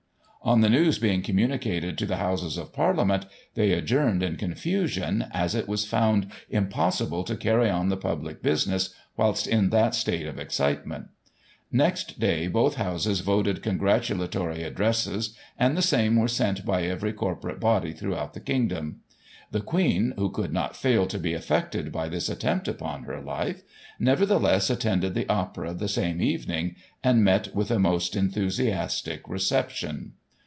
[0.43, 5.27] On the news being communicated to the Houses of Parlia ment, they adjourned in confusion,
[5.31, 9.93] as it was found impos sible to carry on the public business whilst in that
[9.93, 11.09] state of excitement.
[11.71, 17.59] Next day both Houses voted congratulatory addresses, and the same were sent by every corporate
[17.59, 19.01] body throughout the Kingdom..
[19.51, 23.61] The Queen, who could not fail to be affected by this attempt upon her life,
[23.99, 30.13] nevertheless at tended the Opera the same evening, and met with a most enthusiastic reception.